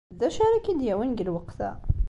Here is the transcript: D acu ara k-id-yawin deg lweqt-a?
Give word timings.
D 0.19 0.21
acu 0.27 0.41
ara 0.43 0.63
k-id-yawin 0.63 1.11
deg 1.13 1.23
lweqt-a? 1.27 1.71